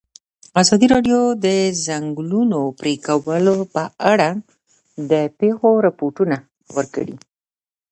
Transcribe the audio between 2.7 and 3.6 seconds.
پرېکول